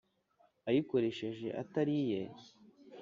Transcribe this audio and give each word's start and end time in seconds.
ayikoreshe 0.69 1.47
atari 1.61 1.93
iye. 2.05 2.21